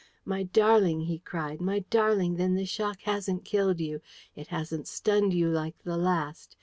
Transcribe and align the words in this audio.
"My 0.25 0.41
darling," 0.41 1.01
he 1.01 1.19
cried, 1.19 1.61
"my 1.61 1.85
darling, 1.91 2.37
then 2.37 2.55
this 2.55 2.69
shock 2.69 3.01
hasn't 3.01 3.45
killed 3.45 3.79
you! 3.79 4.01
It 4.35 4.47
hasn't 4.47 4.87
stunned 4.87 5.35
you 5.35 5.47
like 5.49 5.77
the 5.83 5.95
last! 5.95 6.57